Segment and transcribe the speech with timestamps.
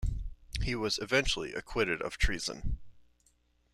[0.63, 2.79] He was eventually acquitted of treason.